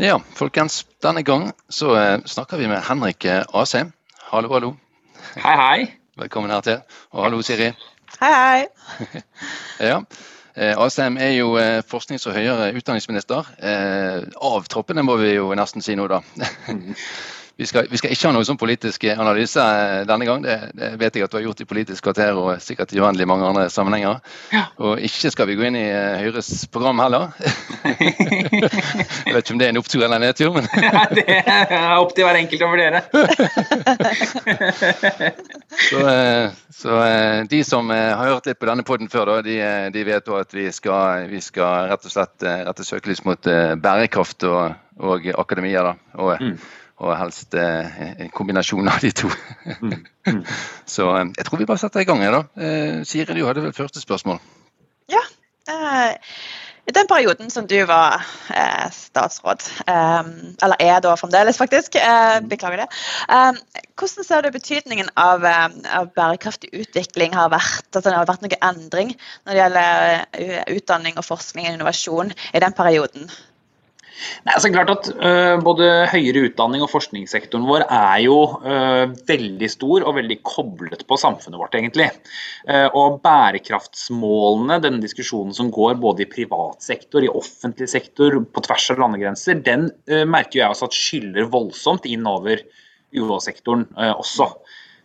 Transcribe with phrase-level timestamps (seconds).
[0.00, 0.86] Ja, folkens.
[1.04, 3.90] Denne gang så eh, snakker vi med Henrik eh, Asheim.
[4.30, 4.70] Hallo, hallo.
[5.34, 5.80] Hei, hei.
[6.22, 6.78] Velkommen her til.
[7.12, 7.66] Og hallo, Siri.
[8.16, 9.20] Hei, hei.
[9.90, 9.98] Ja.
[10.56, 11.52] Eh, Asheim er jo
[11.84, 13.52] forsknings- og høyere utdanningsminister.
[13.60, 16.22] Eh, av troppene, må vi jo nesten si nå, da.
[17.60, 20.40] Vi skal, vi skal, ikke ha noe sånn politisk analyse eh, denne gang.
[20.40, 23.26] Det, det, vet jeg at du har gjort i Politisk kvarter og sikkert i uendelig
[23.28, 24.22] mange andre sammenhenger.
[24.48, 24.62] Ja.
[24.80, 27.36] Og ikke skal vi gå inn i uh, Høyres program heller.
[27.84, 31.92] jeg vet ikke om det er en opptur eller en nedtur, men Ja, det er
[31.98, 33.04] opp til hver enkelt å vurdere.
[35.90, 39.36] Så, eh, så eh, de som eh, har hørt litt på denne podden før, da,
[39.46, 43.22] de, eh, de vet at vi skal, vi skal rett og slett eh, rette søkelys
[43.28, 45.90] mot eh, bærekraft og, og akademia.
[45.90, 46.56] da, og, Mm.
[47.00, 49.32] Og helst eh, en kombinasjon av de to.
[49.80, 49.98] Mm.
[50.28, 50.42] Mm.
[50.84, 52.20] Så eh, jeg tror vi bare setter i gang.
[52.20, 52.40] her da.
[52.60, 54.36] Eh, Siri, du hadde vel første spørsmål?
[55.08, 55.22] Ja.
[55.72, 56.12] eh,
[56.84, 58.20] I den perioden som du var
[58.52, 60.28] eh, statsråd, eh,
[60.60, 62.88] eller er da fremdeles, faktisk, eh, beklager det.
[63.32, 67.88] Eh, hvordan ser du betydningen av, av bærekraftig utvikling har vært?
[67.96, 69.16] At det har vært noe endring
[69.46, 73.32] når det gjelder utdanning og forskning og innovasjon i den perioden?
[74.46, 79.70] Nei, så klart at uh, Både høyere utdanning og forskningssektoren vår er jo uh, veldig
[79.72, 82.10] stor og veldig koblet på samfunnet vårt, egentlig.
[82.68, 88.64] Uh, og bærekraftsmålene, denne diskusjonen som går både i privat sektor, i offentlig sektor, på
[88.66, 89.88] tvers av landegrenser, den
[90.30, 92.62] merker jeg også at skyller voldsomt inn over
[93.16, 94.50] UH-sektoren også.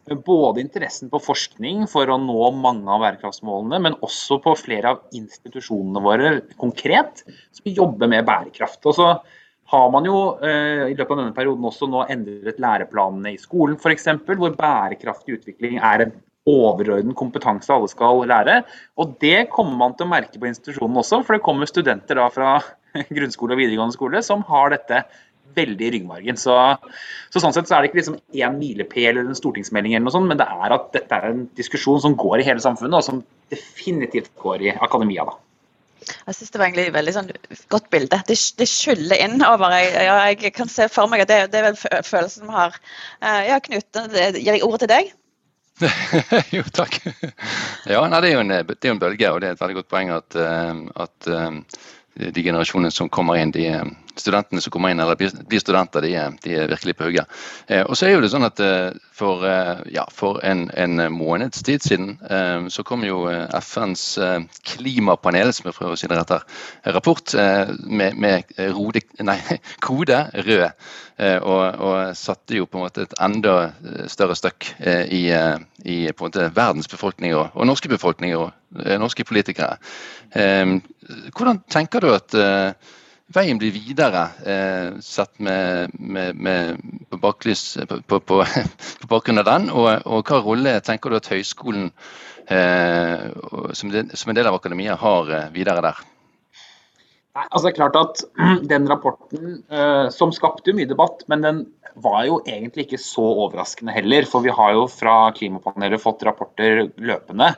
[0.06, 5.18] Både interessen på forskning for å nå mange av bærekraftsmålene, men også på flere av
[5.18, 7.24] institusjonene våre konkret,
[7.56, 8.84] som jobber med bærekraft.
[8.86, 9.08] Og så
[9.74, 13.80] har man jo eh, i løpet av denne perioden også nå endret læreplanene i skolen
[13.82, 16.16] f.eks., hvor bærekraftig utvikling er en
[16.46, 18.60] overordnet kompetanse alle skal lære.
[19.02, 22.30] Og det kommer man til å merke på institusjonen også, for det kommer studenter da
[22.34, 22.60] fra
[23.18, 25.02] grunnskole og videregående skole som har dette
[25.56, 26.38] veldig i ryggmargen.
[26.40, 26.56] Så,
[27.32, 30.16] så, sånn sett så er det ikke liksom én milepæl eller en stortingsmelding, eller noe
[30.16, 33.08] sånt, men det er at dette er en diskusjon som går i hele samfunnet, og
[33.08, 33.24] som
[33.54, 35.28] definitivt går i akademia.
[35.28, 35.38] da.
[36.06, 37.30] Jeg synes det var egentlig et veldig sånn
[37.74, 38.20] godt bilde.
[38.28, 39.74] Det, det skyller inn over.
[39.74, 42.76] Jeg, jeg kan se for meg at det, det er vel fø- følelsen vi har.
[43.22, 45.14] Eh, ja, Knut, gir jeg ordet til deg?
[46.56, 47.00] jo, takk.
[47.90, 49.64] Ja, nei, det, er jo en, det er jo en bølge, og det er et
[49.64, 51.82] veldig godt poeng at, eh, at eh,
[52.16, 53.84] de generasjonene som kommer inn, de eh,
[54.16, 57.32] studentene som kommer inn eller blir studenter, de er, de er virkelig på hugget.
[57.68, 61.06] Eh, og så er jo det sånn at eh, for, eh, ja, for en, en
[61.14, 64.38] måneds tid siden eh, så kom jo eh, FNs eh,
[64.76, 66.46] klimapanel, som jeg prøver å si det rett her,
[66.96, 69.40] rapport eh, med, med rode, nei,
[69.86, 70.68] kode rød.
[71.20, 75.24] eh, og, og satte jo på en måte et enda eh, større støkk eh, i,
[75.36, 79.78] eh, i på en måte verdens befolkning og, og norske befolkninger og eh, norske politikere.
[81.06, 82.94] Hvordan tenker du at eh,
[83.36, 88.42] veien blir videre, eh, sett med, med, med på, baklys, på, på, på,
[89.12, 89.70] bakgrunn av den?
[89.74, 91.92] Og, og hva rolle tenker du at høyskolen
[92.50, 93.30] eh,
[93.78, 96.04] som, en del av akademia har videre der?
[97.36, 98.26] Nei, altså det er klart at
[98.72, 99.58] Den rapporten,
[100.16, 101.66] som skapte mye debatt, men den
[102.02, 104.26] var jo egentlig ikke så overraskende heller.
[104.28, 107.54] For vi har jo fra klimapanelet fått rapporter løpende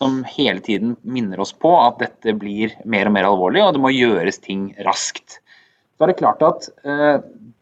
[0.00, 3.82] som hele tiden minner oss på at dette blir mer og mer alvorlig, og det
[3.84, 5.40] må gjøres ting raskt.
[5.98, 7.18] Så er det klart at eh,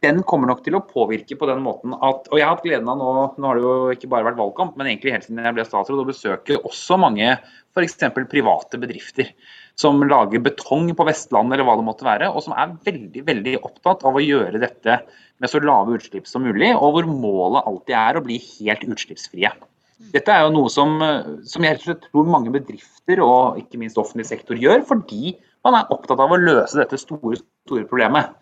[0.06, 2.86] den kommer nok til å påvirke på den måten at Og jeg har hatt gleden
[2.92, 5.56] av nå, nå har det jo ikke bare vært valgkamp, men egentlig helt siden jeg
[5.56, 7.32] ble statsråd, å besøke også mange
[7.74, 7.98] f.eks.
[8.30, 9.32] private bedrifter
[9.78, 13.56] som lager betong på Vestlandet eller hva det måtte være, og som er veldig veldig
[13.66, 15.00] opptatt av å gjøre dette
[15.38, 19.52] med så lave utslipp som mulig, og hvor målet alltid er å bli helt utslippsfrie.
[19.98, 20.94] Dette er jo noe som,
[21.42, 25.34] som jeg tror mange bedrifter og ikke minst offentlig sektor gjør, fordi
[25.66, 28.36] man er opptatt av å løse dette store, store problemet.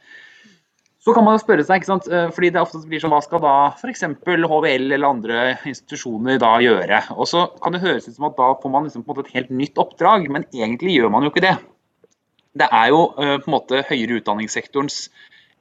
[1.06, 2.08] Så kan man jo spørre seg, ikke sant?
[2.10, 4.02] eh, fordi det ofte blir sånn, hva skal da f.eks.
[4.26, 6.98] HVL eller andre institusjoner da gjøre?
[7.14, 9.30] Og så kan det høres ut som at da får man liksom på en måte
[9.30, 11.54] et helt nytt oppdrag, men egentlig gjør man jo ikke det.
[12.58, 14.98] Det er jo eh, på en måte høyere utdanningssektorens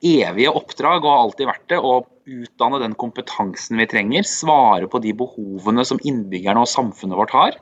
[0.02, 1.94] evige oppdrag, og har alltid vært det, å
[2.26, 7.60] utdanne den kompetansen vi trenger, svare på de behovene som innbyggerne og samfunnet vårt har.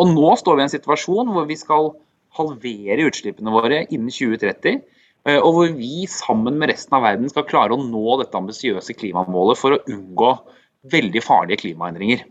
[0.00, 1.92] Og nå står vi i en situasjon hvor vi skal
[2.38, 4.80] halvere utslippene våre innen 2030.
[5.42, 9.60] Og hvor vi sammen med resten av verden skal klare å nå dette ambisiøse klimamålet
[9.60, 10.30] for å unngå
[10.90, 12.22] veldig farlige klimaendringer.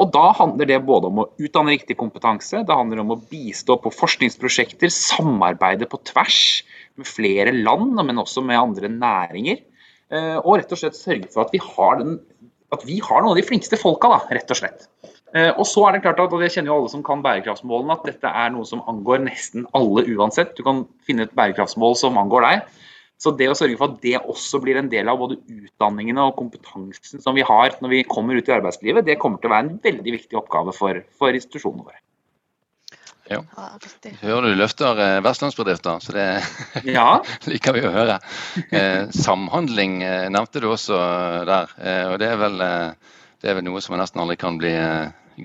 [0.00, 3.76] Og Da handler det både om å utdanne riktig kompetanse, det handler om å bistå
[3.76, 6.38] på forskningsprosjekter, samarbeide på tvers
[6.96, 9.60] med flere land, men også med andre næringer.
[10.12, 12.18] Eh, og rett og slett sørge for at vi har, den,
[12.74, 14.86] at vi har noen av de flinkeste folka, da, rett og slett.
[15.32, 17.96] Eh, og så er det klart at, og det kjenner jo alle som kan bærekraftsmålene,
[17.96, 20.52] at dette er noe som angår nesten alle uansett.
[20.58, 22.80] Du kan finne et bærekraftsmål som angår deg.
[23.22, 26.36] Så det å sørge for at det også blir en del av både utdanningene og
[26.40, 29.68] kompetansen som vi har når vi kommer ut i arbeidslivet, det kommer til å være
[29.68, 32.02] en veldig viktig oppgave for, for institusjonene våre.
[33.30, 33.38] Ja.
[34.20, 36.26] Hører du løfter eh, vestlandsbedrifter, så det
[36.96, 37.22] ja.
[37.48, 38.18] liker vi å høre.
[38.68, 40.98] Eh, samhandling eh, nevnte du også
[41.48, 41.74] der,
[42.10, 44.74] og det er, vel, det er, vel, noe som vi nesten aldri kan bli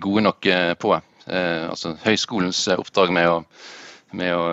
[0.02, 0.50] gode nok
[0.82, 0.96] på.
[1.28, 3.42] altså Høyskolens oppdrag med å
[4.16, 4.44] med å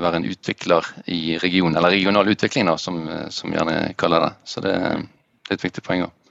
[0.00, 4.30] være en utvikler i regionen, eller regional utvikling, da, som, vi som gjerne kaller det.
[4.48, 6.21] Så det, det er et viktig poeng òg.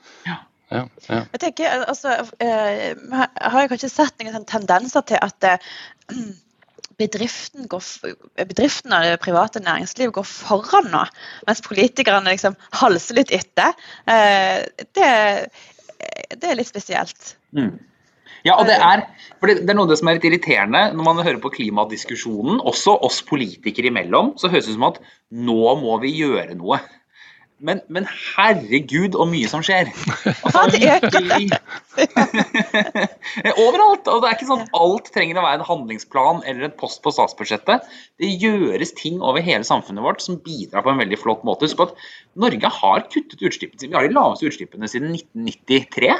[0.71, 0.85] Ja.
[1.09, 1.23] Ja.
[1.33, 5.50] Jeg tenker, altså, eh, har jeg kanskje sett noen tendenser til at
[7.01, 7.83] bedriften, går,
[8.39, 11.06] bedriften og det private næringslivet går foran nå,
[11.47, 13.73] mens politikerne liksom halser litt etter.
[14.06, 15.07] Det,
[16.38, 17.33] det er litt spesielt.
[17.57, 17.79] Mm.
[18.45, 19.03] Ja, og det er,
[19.38, 22.95] for det, det er noe som er litt irriterende når man hører på klimadiskusjonen, også
[23.06, 25.00] oss politikere imellom, så høres det ut som at
[25.50, 26.81] nå må vi gjøre noe.
[27.62, 29.92] Men, men herregud, og mye som skjer.
[30.52, 30.78] Altså,
[33.62, 34.08] Overalt.
[34.10, 37.02] Og det er ikke sånn at alt trenger å være en handlingsplan eller en post
[37.06, 37.88] på statsbudsjettet.
[38.22, 41.69] Det gjøres ting over hele samfunnet vårt som bidrar på en veldig flott måte.
[41.69, 41.96] Husk at
[42.42, 43.94] Norge har kuttet utslippene sine.
[43.94, 46.12] Vi har de laveste utslippene siden 1993.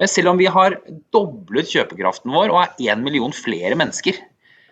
[0.00, 0.78] Eh, selv om vi har
[1.14, 4.18] doblet kjøpekraften vår og er én million flere mennesker.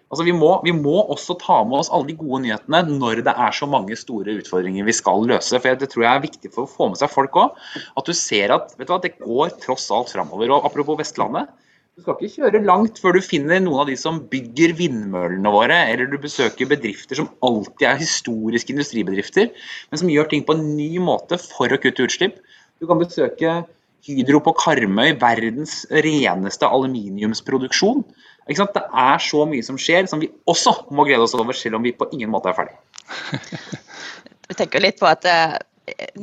[0.08, 3.34] Altså vi, må, vi, må, også ta med oss alle de gode nyhetene når det
[3.34, 5.60] er så mange store utfordringer vi skal løse.
[5.60, 7.58] for Det tror jeg er viktig for å få med seg folk òg.
[7.92, 10.54] At du ser at du hva, det går tross alt framover.
[10.54, 11.52] Og apropos Vestlandet.
[11.98, 15.80] Du skal ikke kjøre langt før du finner noen av de som bygger vindmøllene våre,
[15.90, 19.50] eller du besøker bedrifter som alltid er historiske industribedrifter,
[19.90, 22.38] men som gjør ting på en ny måte for å kutte utslipp.
[22.78, 23.56] Du kan besøke
[24.06, 28.04] Hydro på Karmøy, verdens reneste aluminiumsproduksjon.
[28.48, 31.84] Det er så mye som skjer som vi også må glede oss over, selv om
[31.84, 32.76] vi på ingen måte er ferdig.
[34.48, 35.58] Vi tenker litt på at uh,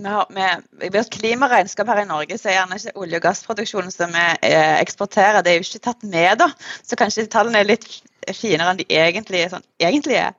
[0.01, 4.23] har et klimaregnskap her i Norge, så er gjerne ikke olje- og gassproduksjonen som vi
[4.49, 6.39] uh, eksporterer, det er jo ikke tatt med.
[6.41, 6.47] da.
[6.81, 7.85] Så kanskje tallene er litt
[8.33, 10.33] finere enn de egentlig, sånn, egentlig er.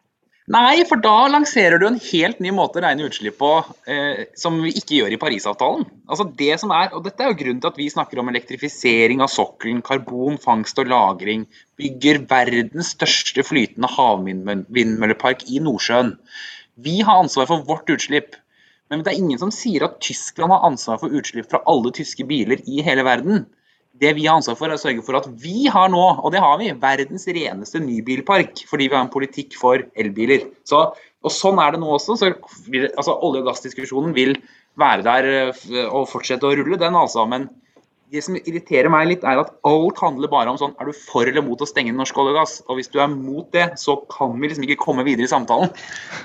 [0.46, 3.48] Nei, for da lanserer du en helt ny måte å regne utslipp på
[3.90, 5.82] eh, som vi ikke gjør i Parisavtalen.
[6.06, 9.24] Altså det som er, og Dette er jo grunnen til at vi snakker om elektrifisering
[9.26, 16.14] av sokkelen, karbonfangst og -lagring, bygger verdens største flytende havvindmøllepark i Nordsjøen.
[16.78, 18.38] Vi har ansvar for vårt utslipp.
[18.86, 22.22] Men det er ingen som sier at Tyskland har ansvar for utslipp fra alle tyske
[22.22, 23.48] biler i hele verden
[24.00, 26.42] det vi har ansvar for, er å sørge for at vi har nå, og det
[26.42, 28.64] har vi, verdens reneste nybilpark.
[28.68, 30.48] Fordi vi har en politikk for elbiler.
[30.68, 30.82] Så,
[31.24, 32.18] og sånn er det nå også.
[32.20, 34.36] Så altså, olje- og gassdiskusjonen vil
[34.80, 37.24] være der eh, og fortsette å rulle, den altså.
[37.30, 37.48] Men
[38.14, 41.26] det som irriterer meg litt, er at alt handler bare om sånn Er du for
[41.26, 42.52] eller mot å stenge norsk olje og gass?
[42.70, 45.72] Og hvis du er mot det, så kan vi liksom ikke komme videre i samtalen.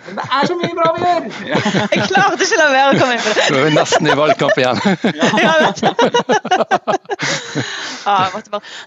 [0.05, 1.23] Men det er så mye bra vi gjør!
[1.49, 1.61] Ja.
[1.95, 3.45] Jeg klarte ikke å la være å komme inn på det.
[3.49, 4.77] Nå er vi nesten i valgkamp igjen.
[5.21, 5.29] ja,
[8.05, 8.19] ja,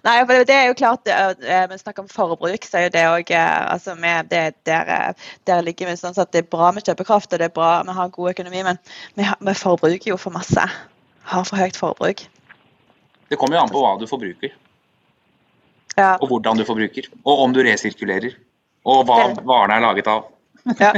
[0.04, 3.04] Nei, for det er jo klart, eh, vi snakker om forbruk, så er jo det
[3.10, 3.96] òg eh, altså
[4.30, 7.76] der, der, ligger vi sånn at det er bra med kjøpekraft og det er bra
[7.86, 8.80] vi har god økonomi, men
[9.18, 10.68] vi, vi forbruker jo for masse.
[11.24, 12.26] Har for høyt forbruk.
[13.30, 14.54] Det kommer jo an på hva du forbruker.
[15.94, 16.14] Ja.
[16.18, 17.08] Og hvordan du forbruker.
[17.24, 18.36] Og om du resirkulerer.
[18.84, 20.30] Og hva varene er laget av.
[20.64, 20.94] Ja.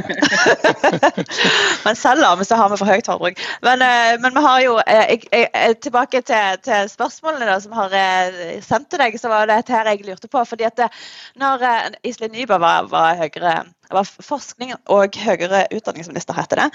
[1.85, 3.41] men selv om så har vi for høyt forbruk.
[3.67, 7.75] Men, eh, men, vi har jo eh, jeg, jeg, Tilbake til, til spørsmålene da, som
[7.75, 10.45] har eh, sendt til deg, så var det her jeg lurte på.
[10.47, 10.87] fordi at
[11.35, 11.67] når
[12.07, 13.57] Iselin Nyberg var, var, høyere,
[13.91, 16.71] var forskning og høyere utdanningsminister, heter det,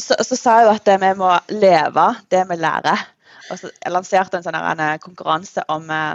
[0.00, 3.04] så, så sa hun at vi må leve det vi lærer
[3.50, 6.14] og så lanserte en sånn en eh, konkurranse om uh,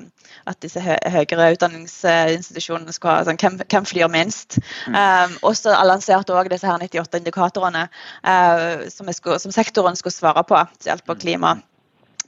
[0.50, 4.60] at disse hø høyere utdanningsinstitusjonene skulle ha sånn, hvem, hvem flyr minst.
[4.88, 4.98] Mm.
[4.98, 10.16] Um, og så lanserte òg disse her 98 indikatorene uh, som, skulle, som, sektoren skulle
[10.16, 11.22] svare på, spesielt på mm.
[11.24, 11.56] klima.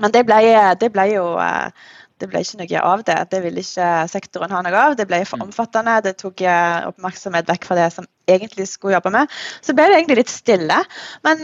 [0.02, 0.40] Men det ble,
[0.82, 1.68] det ble jo uh,
[2.22, 3.20] det ble ikke noe av det.
[3.34, 4.94] Det ville ikke sektoren ha noe av.
[4.96, 5.50] Det ble for mm.
[5.50, 6.00] omfattende.
[6.06, 6.46] Det tok
[6.94, 9.34] oppmerksomhet vekk fra det som egentlig skulle jobbe med.
[9.66, 10.78] Så ble det egentlig litt stille.
[11.28, 11.44] Men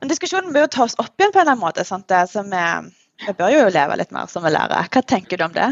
[0.00, 1.84] men diskusjonen bør jo tas opp igjen på en eller annen måte.
[1.84, 4.88] Så vi, bør jo leve litt mer som vi lærer.
[4.88, 5.70] Hva tenker du om det?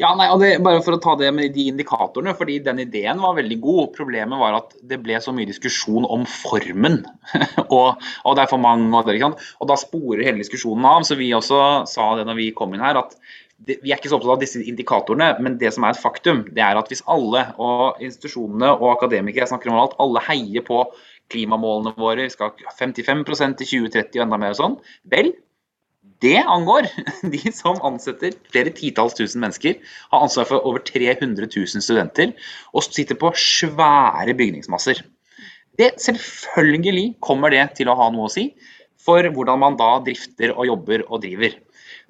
[0.00, 3.20] Ja, nei, og det, bare for å ta det med de indikatorene, fordi den ideen
[3.22, 3.92] var veldig god.
[3.96, 7.00] Problemet var at det ble så mye diskusjon om formen.
[7.78, 11.06] og, og, det er for mange, og, det, og da sporer hele diskusjonen av.
[11.08, 13.16] Så vi også sa det når vi kom inn her, at
[13.62, 16.44] det, vi er ikke så opptatt av disse indikatorene, men det som er et faktum,
[16.50, 20.66] det er at hvis alle, og institusjonene og akademikere jeg snakker om alt, alle heier
[20.66, 20.84] på
[21.32, 24.76] klimamålene våre, vi skal ha 55% i 2030 og enda mer og sånn,
[25.12, 25.32] vel,
[26.22, 26.86] det angår
[27.34, 29.80] de som ansetter flere titalls tusen mennesker,
[30.12, 32.36] har ansvar for over 300 000 studenter
[32.72, 35.02] og sitter på svære bygningsmasser.
[35.80, 38.50] Det, selvfølgelig kommer det til å ha noe å si
[39.02, 41.56] for hvordan man da drifter og jobber og driver.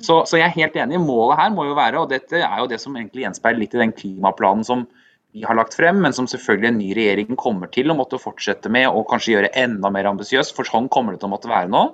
[0.02, 1.00] Så, så jeg er helt enig.
[1.00, 3.80] Målet her må jo være, og dette er jo det som egentlig gjenspeiler litt i
[3.84, 4.84] den klimaplanen som
[5.32, 8.68] vi har lagt frem, men som selvfølgelig en ny regjering kommer til å måtte fortsette
[8.72, 11.70] med og kanskje gjøre enda mer ambisiøs, for sånn kommer det til å måtte være
[11.72, 11.86] nå.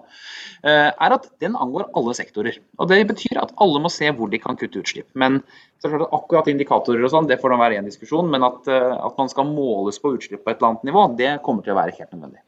[0.67, 2.59] Eh, er at den angår alle sektorer.
[2.83, 5.07] Og Det betyr at alle må se hvor de kan kutte utslipp.
[5.15, 5.43] Men
[5.87, 8.31] akkurat indikatorer og sånn, det får da være en diskusjon.
[8.31, 11.33] Men at, eh, at, man skal måles på utslipp på et eller annet nivå, det
[11.47, 12.43] kommer til å være helt nødvendig.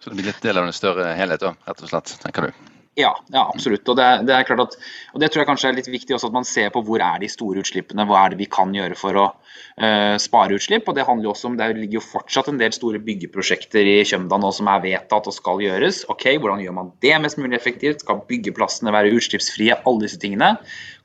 [0.00, 2.79] Så det blir litt del av en større helhet, rett og slett, tenker du?
[2.98, 3.86] Ja, ja, absolutt.
[3.88, 4.72] Og det, det, er klart at,
[5.14, 7.20] og det tror jeg kanskje er litt viktig også at man ser på hvor er
[7.22, 10.88] de store utslippene, hva er det vi kan gjøre for å uh, spare utslipp.
[10.90, 13.96] og Det handler jo også om, det ligger jo fortsatt en del store byggeprosjekter i
[14.10, 16.02] Kjømda nå som er vedtatt og skal gjøres.
[16.10, 18.02] Ok, Hvordan gjør man det mest mulig effektivt?
[18.02, 19.78] Skal byggeplassene være utslippsfrie?
[19.86, 20.56] Alle disse tingene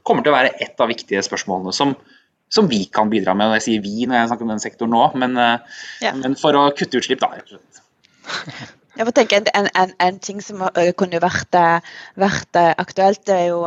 [0.05, 1.93] kommer til å være et av viktige spørsmålene som,
[2.49, 3.53] som vi kan bidra med.
[3.53, 6.17] og Jeg sier vi når jeg snakker om den sektoren nå, men, uh, ja.
[6.17, 7.37] men for å kutte utslipp, da.
[7.37, 8.73] rett og slett.
[8.95, 10.63] Jeg får tenke en, en, en ting som
[10.99, 11.57] kunne vært,
[12.15, 13.65] vært aktuelt, det er jo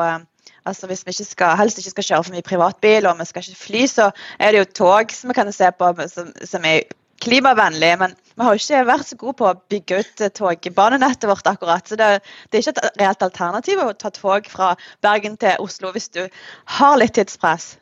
[0.68, 3.44] altså Hvis vi ikke skal, helst ikke skal kjøre for mye privatbil og vi skal
[3.44, 6.82] ikke fly, så er det jo tog som vi kan se på som, som er
[7.24, 7.92] klimavennlig.
[8.02, 11.88] Men vi har jo ikke vært så gode på å bygge ut togbanenettet vårt akkurat.
[11.88, 12.10] Så det,
[12.50, 16.24] det, er ikke et reelt alternativ å ta tog fra Bergen til Oslo hvis du
[16.78, 17.76] har litt tidspress.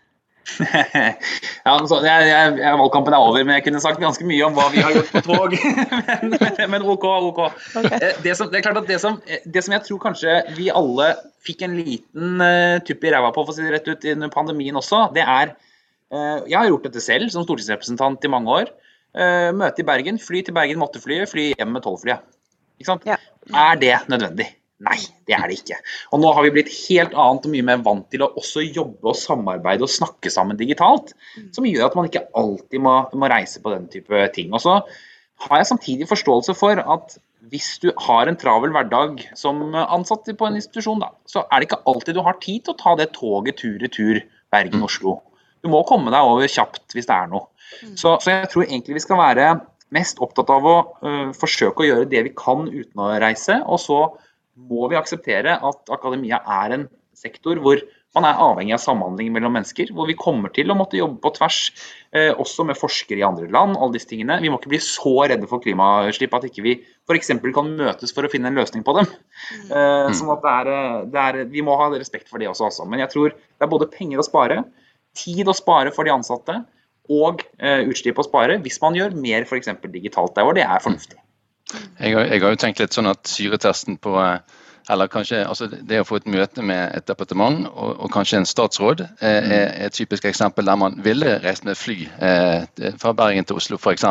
[1.67, 4.67] ja, så, jeg, jeg, valgkampen er over, men jeg kunne sagt ganske mye om hva
[4.73, 5.57] vi har gjort på tog.
[6.33, 7.07] men, men, OK.
[7.31, 7.41] ok.
[7.81, 7.99] Okay.
[7.99, 10.69] Eh, det, som, det, er klart at det som, det som, jeg tror kanskje vi
[10.73, 11.12] alle
[11.47, 14.33] fikk en liten uh, tupp i ræva på for å si det rett ut under
[14.33, 18.73] pandemien også, det er uh, Jeg har gjort dette selv som stortingsrepresentant i mange år.
[19.17, 22.33] Uh, møte i Bergen, fly til Bergen måtte fly fly hjem med tolvflyet.
[23.09, 23.19] Ja.
[23.57, 24.50] Er det nødvendig?
[24.85, 25.76] Nei, det er det ikke.
[26.12, 29.09] Og nå har vi blitt helt annet og mye mer vant til å også jobbe
[29.09, 31.14] og samarbeide og snakke sammen digitalt.
[31.37, 31.47] Mm.
[31.56, 34.52] Som gjør at man ikke alltid må, må reise på den type ting.
[34.52, 34.83] Og så
[35.47, 37.16] har jeg samtidig forståelse for at
[37.50, 41.68] hvis du har en travel hverdag som ansatt på en institusjon, da, så er det
[41.68, 44.21] ikke alltid du har tid til å ta det toget tur-retur
[44.52, 45.21] Bergen-Oslo.
[45.62, 47.49] Du må komme deg over kjapt hvis det er noe.
[47.83, 47.95] Mm.
[47.99, 49.49] Så, så jeg tror egentlig vi skal være
[49.95, 53.80] mest opptatt av å uh, forsøke å gjøre det vi kan uten å reise, og
[53.83, 54.00] så
[54.57, 57.81] må vi akseptere at akademia er en sektor hvor
[58.17, 59.91] man er avhengig av samhandling mellom mennesker.
[59.93, 61.59] Hvor vi kommer til å måtte jobbe på tvers,
[62.17, 63.77] eh, også med forskere i andre land.
[63.77, 64.41] alle disse tingene.
[64.41, 66.75] Vi må ikke bli så redde for klimautslipp at ikke vi
[67.09, 67.29] f.eks.
[67.29, 69.07] kan møtes for å finne en løsning på dem.
[69.69, 72.71] Eh, sånn at det er, eh, det er, Vi må ha respekt for det også,
[72.71, 72.89] altså.
[72.89, 74.65] Men jeg tror det er både penger å spare,
[75.15, 76.65] tid å spare for de ansatte,
[77.11, 79.69] og eh, utslipp å spare hvis man gjør mer f.eks.
[79.93, 81.21] digitalt der hvor det er fornuftig.
[81.75, 84.38] Jeg har, jeg har, jo tenkt litt sånn at syretesten på eh,
[84.88, 88.46] eller kanskje altså Det å få et møte med et departement og, og kanskje en
[88.46, 89.50] statsråd eh, mm.
[89.56, 93.80] er et typisk eksempel der man ville reist med fly eh, fra Bergen til Oslo
[93.80, 94.06] f.eks.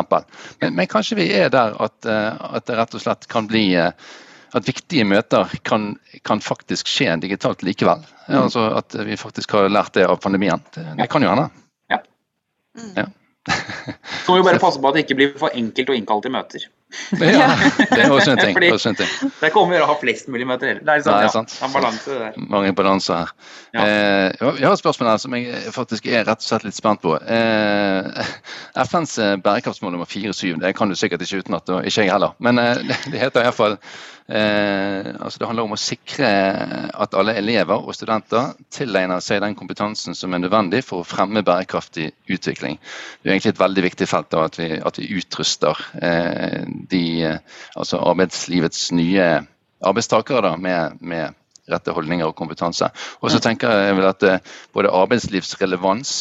[0.60, 3.70] Men, men kanskje vi er der at, eh, at, det rett og slett kan bli
[3.80, 3.92] eh,
[4.56, 5.94] at viktige møter kan,
[6.24, 8.04] kan faktisk skje digitalt likevel.
[8.28, 8.38] Mm.
[8.44, 10.62] Altså At vi faktisk har lært det av pandemien.
[10.74, 11.48] Det, det kan jo hende.
[11.92, 11.98] Ja.
[12.96, 13.08] Ja.
[14.24, 16.34] Så må vi bare passe på at det ikke blir for enkelt å innkalle til
[16.34, 16.66] møter.
[17.36, 17.50] Ja,
[17.90, 18.56] det er også en ting.
[18.56, 19.32] Fordi, også en ting.
[19.40, 20.80] Det kommer å ha flest mulig materiell.
[20.82, 21.54] Det er, sånn, Nei, ja, sant.
[21.62, 22.40] En balanse der.
[22.56, 23.32] Mange balanser her.
[23.76, 23.84] Ja.
[23.84, 27.04] Eh, jeg har et spørsmål her som jeg faktisk er rett og slett litt spent
[27.04, 27.14] på.
[27.20, 28.26] Eh,
[28.86, 32.36] FNs bærekraftsmål nummer 4-7, det kan du sikkert ikke utenat, og ikke jeg heller.
[32.42, 33.80] Men eh, det heter iallfall
[34.28, 36.28] Eh, altså det handler om å sikre
[36.90, 41.44] at alle elever og studenter tilegner seg den kompetansen som er nødvendig for å fremme
[41.46, 42.80] bærekraftig utvikling.
[43.22, 47.34] Det er egentlig et veldig viktig felt da, at, vi, at vi utruster eh, de,
[47.74, 49.26] altså arbeidslivets nye
[49.84, 52.86] arbeidstakere da, med, med, rette holdninger og kompetanse.
[53.26, 56.12] Og så tenker jeg vel at eh, både arbeidslivsrelevans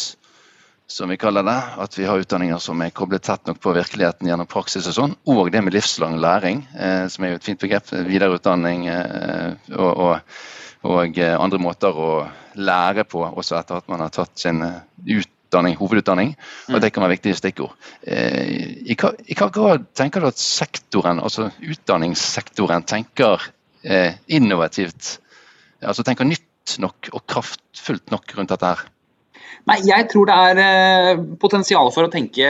[0.90, 1.58] som vi kaller det.
[1.86, 5.14] At vi har utdanninger som er koblet tett nok på virkeligheten gjennom praksis og sånn.
[5.30, 7.94] Og det med livslang læring, eh, som er jo et fint begrep.
[8.10, 10.42] Videreutdanning eh, og, og,
[10.90, 12.12] og, eh, andre måter å
[12.58, 14.82] lære på også etter at man har tatt sin eh,
[15.56, 16.34] utdanning, hovedutdanning.
[16.72, 17.76] Og det kan være viktige stikkord.
[18.04, 23.50] Eh, i, hva, I hva grad tenker du at sektoren, altså utdanningssektoren tenker
[23.84, 25.20] eh, innovativt,
[25.82, 28.86] altså tenker nytt nok og kraftfullt nok rundt dette her?
[29.66, 32.46] Nei, Jeg tror det er eh, potensial for å tenke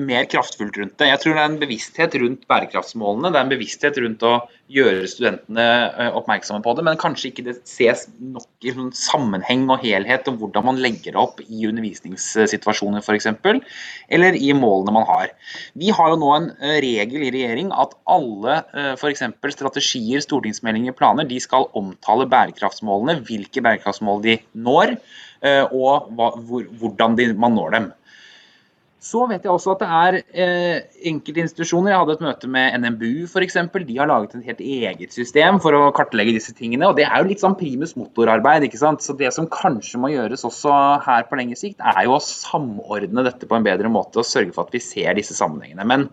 [0.00, 1.10] mer kraftfullt rundt det.
[1.10, 3.28] Jeg tror det er en bevissthet rundt bærekraftsmålene.
[3.28, 4.38] Det er en bevissthet rundt å
[4.72, 9.84] gjøre studentene eh, oppmerksomme på det, men kanskje ikke det ses nok i sammenheng og
[9.84, 13.28] helhet om hvordan man legger det opp i undervisningssituasjoner f.eks.,
[14.16, 15.36] eller i målene man har.
[15.76, 18.62] Vi har jo nå en eh, regel i regjering at alle
[18.96, 19.26] f.eks.
[19.58, 24.96] strategier, stortingsmeldinger, planer, de skal omtale bærekraftsmålene, hvilke bærekraftsmål de når
[25.44, 27.88] og hva, hvor, hvordan de, man når dem.
[29.06, 30.78] Så vet jeg også at det er eh,
[31.10, 31.92] enkelte institusjoner.
[31.92, 33.58] Jeg hadde et møte med NMBU f.eks.
[33.76, 36.88] De har laget et helt eget system for å kartlegge disse tingene.
[36.88, 38.66] og Det er jo litt sånn primus motorarbeid.
[38.66, 39.04] ikke sant?
[39.04, 40.72] Så Det som kanskje må gjøres også
[41.06, 44.56] her på lengre sikt, er jo å samordne dette på en bedre måte og sørge
[44.56, 45.86] for at vi ser disse sammenhengene.
[45.86, 46.08] Men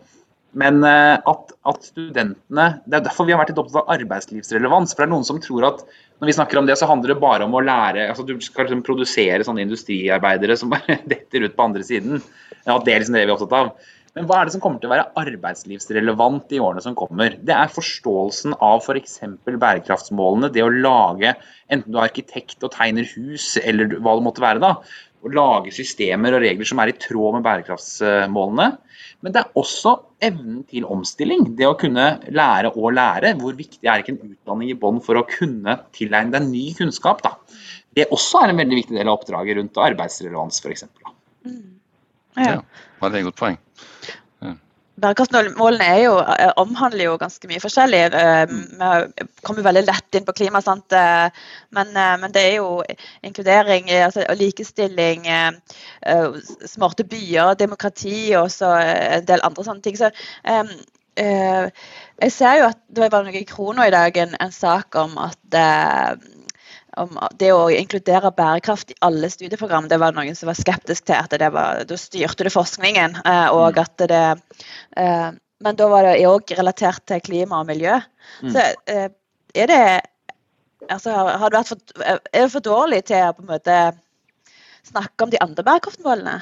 [0.59, 4.93] men eh, at, at, studentene Det er derfor vi har vært litt opptatt av arbeidslivsrelevans.
[4.93, 5.81] For det er noen som tror at
[6.21, 8.67] når vi snakker om det, så handler det bare om å lære altså Du skal
[8.67, 12.21] liksom produsere sånne industriarbeidere som bare detter ut på andre siden.
[12.63, 13.73] Ja, det er liksom det vi er opptatt av.
[14.13, 17.33] Men hva er det som kommer til å være arbeidslivsrelevant i årene som kommer?
[17.41, 19.17] Det er forståelsen av f.eks.
[19.41, 20.51] For bærekraftsmålene.
[20.53, 21.33] Det å lage,
[21.65, 24.75] enten du er arkitekt og tegner hus, eller hva det måtte være, da,
[25.23, 28.67] å lage systemer og regler som er i tråd med bærekraftsmålene.
[29.23, 31.45] Men det er også evnen til omstilling.
[31.57, 33.33] Det å kunne lære og lære.
[33.39, 37.23] Hvor viktig er ikke en utdanning i bånn for å kunne tilegne deg ny kunnskap?
[37.23, 37.37] Da.
[37.95, 40.87] Det også er en veldig viktig del av oppdraget rundt arbeidsrelevans f.eks.
[41.47, 41.63] Mm.
[42.35, 42.57] Ja.
[42.57, 42.59] ja,
[43.05, 43.57] det er et godt poeng.
[45.01, 48.01] Bærekraftsmålene jo, eh, omhandler jo ganske mye forskjellig.
[48.13, 48.51] Eh,
[49.17, 50.93] vi kommer veldig lett inn på klima, sant?
[50.93, 51.29] Eh,
[51.73, 51.89] men,
[52.21, 52.83] men det er jo
[53.25, 55.25] inkludering, altså likestilling,
[56.69, 59.97] smarte byer, demokrati og så en del andre sånne ting.
[59.97, 60.11] Så,
[61.17, 65.17] jeg ser jo at det var noe i Krono i dag, en, en sak om
[65.25, 65.57] at
[66.99, 71.17] om det å inkludere bærekraft i alle studieprogram, det var noen som var skeptisk til.
[71.17, 73.17] at det var, Da styrte det forskningen.
[73.25, 73.81] Eh, og mm.
[73.81, 74.23] at det,
[74.97, 75.29] eh,
[75.63, 77.99] Men da var det òg relatert til klima og miljø.
[78.41, 78.51] Mm.
[78.51, 79.09] Så eh,
[79.55, 79.83] er det
[80.89, 83.77] altså, har det vært for, Er det for dårlig til å på en måte
[84.83, 86.41] snakke om de andre bærekraftmålene?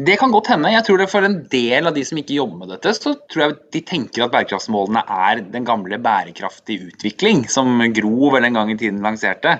[0.00, 0.70] Det kan godt hende.
[0.72, 3.42] Jeg tror det For en del av de som ikke jobber med dette, så tror
[3.44, 8.72] jeg de tenker at bærekraftsmålene er den gamle bærekraftig utvikling som Gro vel en gang
[8.72, 9.58] i tiden lanserte.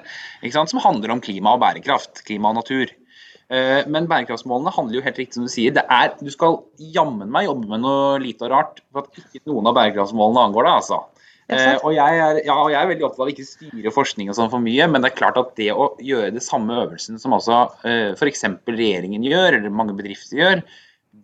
[0.49, 2.91] Som handler om klima og bærekraft, klima og natur.
[3.53, 5.75] Eh, men bærekraftsmålene handler jo helt riktig som du sier.
[5.77, 6.63] Det er, du skal
[6.95, 10.69] jammen meg jobbe med noe lite og rart for at ikke noen av bærekraftsmålene angår
[10.69, 10.79] deg.
[10.81, 11.03] altså.
[11.53, 14.39] Eh, og jeg, er, ja, jeg, er, veldig opptatt av å ikke styre forskning og
[14.39, 17.37] sånn for mye, men det er klart at det å gjøre det samme øvelsen som
[17.37, 18.47] altså eh, f.eks.
[18.71, 20.65] regjeringen gjør, eller mange bedrifter gjør,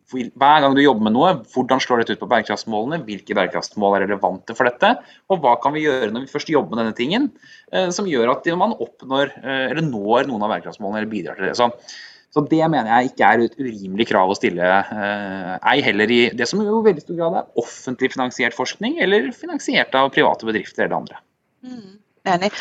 [0.08, 4.04] hver gang du jobber med noe, hvordan slår dette ut på bærekraftsmålene, hvilke bærekraftsmål er
[4.06, 4.94] relevante for dette,
[5.28, 7.30] og hva kan vi gjøre når vi først jobber med denne tingen,
[7.72, 11.50] eh, som gjør at man oppnår, eh, eller når noen av bærekraftsmålene eller bidrar til
[11.50, 11.56] det.
[11.60, 11.68] Så
[12.34, 16.20] så det mener jeg ikke er et urimelig krav å stille, eh, ei heller i
[16.36, 20.48] det som jo i veldig stor grad er offentlig finansiert forskning, eller finansiert av private
[20.48, 21.20] bedrifter eller andre.
[21.64, 21.96] Mm,
[22.34, 22.52] enig.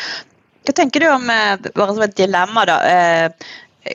[0.64, 3.28] Hva tenker du om, eh, bare som et dilemma, da, eh,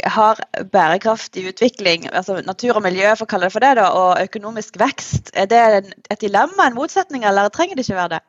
[0.10, 0.40] har
[0.74, 4.78] bærekraftig utvikling, altså natur og miljø, for å kalle det for det, da, og økonomisk
[4.82, 8.24] vekst, er det et dilemma, en motsetning, eller trenger det ikke være det?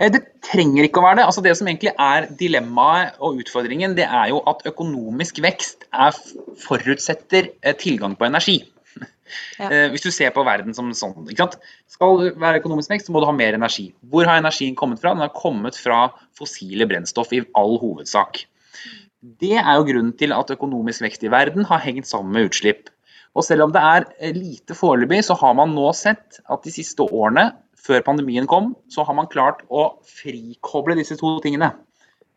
[0.00, 1.28] Eh, det trenger ikke å være det.
[1.28, 6.16] Altså det som egentlig er dilemmaet og utfordringen, det er jo at økonomisk vekst er,
[6.64, 8.62] forutsetter eh, tilgang på energi.
[9.56, 9.70] Ja.
[9.72, 11.14] Eh, hvis du ser på verden som sånn.
[11.88, 13.86] Skal det være økonomisk vekst, så må du ha mer energi.
[14.12, 15.14] Hvor har energien kommet fra?
[15.14, 16.02] Den har kommet fra
[16.36, 18.42] fossile brennstoff i all hovedsak.
[19.40, 22.92] Det er jo grunnen til at økonomisk vekst i verden har hengt sammen med utslipp.
[23.32, 27.08] Og selv om det er lite foreløpig, så har man nå sett at de siste
[27.08, 27.48] årene
[27.82, 31.72] før pandemien kom, så har man klart å frikoble disse to tingene.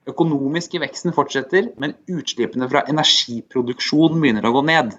[0.09, 4.93] Økonomiske veksten fortsetter, men utslippene fra energiproduksjon begynner å gå ned.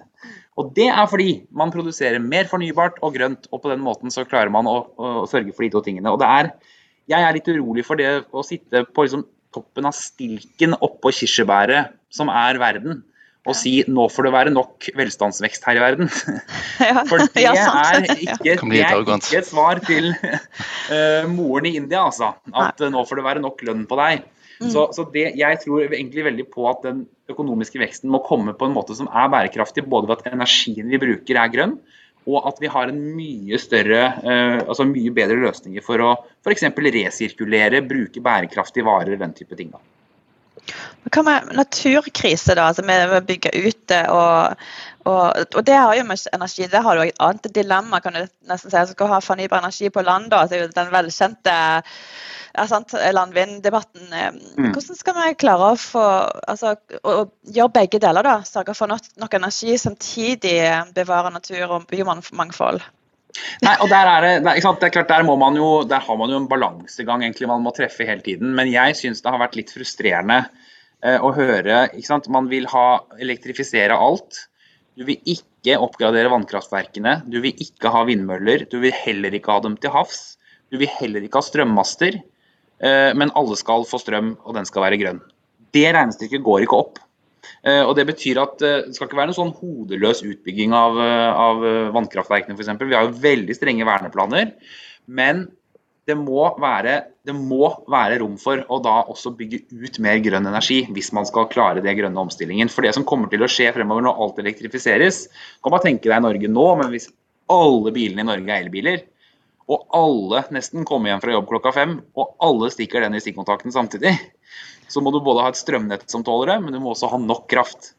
[0.57, 4.25] Og Det er fordi man produserer mer fornybart og grønt, og på den måten så
[4.25, 6.11] klarer man å, å sørge for de to tingene.
[6.11, 6.51] Og det er,
[7.07, 11.93] Jeg er litt urolig for det å sitte på liksom toppen av stilken oppå kirsebæret,
[12.11, 13.03] som er verden,
[13.47, 16.09] og si nå får det være nok velstandsvekst her i verden.
[17.09, 22.33] For det er ikke, det er ikke et svar til uh, moren i India, altså.
[22.51, 24.25] At uh, nå får det være nok lønn på deg.
[24.57, 24.71] Mm.
[24.73, 28.67] Så, så det, jeg tror egentlig veldig på at den økonomiske veksten må komme på
[28.67, 31.77] en måte som er bærekraftig, både ved at energien vi bruker er grønn,
[32.27, 36.67] og at vi har en mye større, uh, altså mye bedre løsninger for å f.eks.
[36.67, 39.71] resirkulere, bruke bærekraftige varer, den type ting.
[39.71, 39.79] da.
[41.13, 42.69] Hva med naturkrise, da?
[42.71, 44.63] Altså med å bygge ut og,
[45.07, 46.67] og, og, det har jo med energi.
[46.71, 48.81] Det har du et annet dilemma, kan du nesten si.
[48.89, 50.31] Du skal ha fornybar energi på land.
[50.33, 51.55] da, altså Den velkjente
[52.57, 54.09] ja, landvinddebatten.
[54.57, 54.73] Mm.
[54.73, 56.03] Hvordan skal vi klare å få
[56.49, 57.17] altså, å
[57.55, 58.27] gjøre begge deler?
[58.27, 60.59] da, Sørge for nok, nok energi, samtidig
[60.97, 62.83] bevare natur og biomangfold?
[63.61, 66.39] Nei, og der er det, det, er klart, der, man jo, der har man jo
[66.41, 68.55] en balansegang egentlig man må treffe hele tiden.
[68.57, 70.65] Men jeg syns det har vært litt frustrerende eh,
[71.05, 71.87] å høre.
[71.93, 72.29] ikke sant?
[72.33, 74.47] Man vil ha elektrifisere alt.
[74.97, 77.19] Du vil ikke oppgradere vannkraftverkene.
[77.29, 78.65] Du vil ikke ha vindmøller.
[78.71, 80.37] Du vil heller ikke ha dem til havs.
[80.73, 82.17] Du vil heller ikke ha strømmaster.
[82.81, 85.21] Eh, men alle skal få strøm, og den skal være grønn.
[85.75, 87.03] Det regnestykket går ikke opp.
[87.63, 90.99] Eh, og Det betyr at eh, det skal ikke være noen sånn hodeløs utbygging av,
[91.01, 91.63] eh, av
[91.95, 92.73] vannkraftverkene f.eks.
[92.83, 94.53] Vi har jo veldig strenge verneplaner.
[95.07, 95.47] Men
[96.07, 96.93] det må, være,
[97.27, 101.27] det må være rom for å da også bygge ut mer grønn energi hvis man
[101.27, 102.71] skal klare det grønne omstillingen.
[102.71, 105.25] For det som kommer til å skje fremover når alt elektrifiseres,
[105.63, 107.09] kan man tenke deg Norge nå, men hvis
[107.51, 109.03] alle bilene i Norge er elbiler,
[109.67, 113.75] og alle nesten kommer hjem fra jobb klokka fem, og alle stikker den i stikkontakten
[113.75, 114.15] samtidig,
[114.87, 117.19] så må du både ha et strømnett som tåler det, men du må også ha
[117.19, 117.91] nok kraft.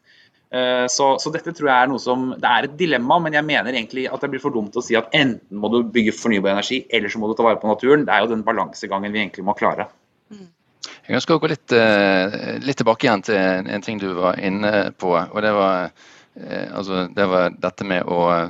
[0.49, 3.45] Eh, så, så, dette tror jeg er noe som Det er et dilemma, men jeg
[3.45, 6.55] mener egentlig at det blir for dumt å si at enten må du bygge fornybar
[6.55, 8.07] energi, eller så må du ta vare på naturen.
[8.07, 9.89] Det er jo den balansegangen vi egentlig må klare.
[10.33, 10.47] Mm.
[11.05, 14.89] Jeg ønsker å gå litt, eh, litt, tilbake igjen til en ting du var inne
[14.97, 15.13] på.
[15.13, 15.91] og Det var,
[16.39, 18.49] eh, altså, det var dette med å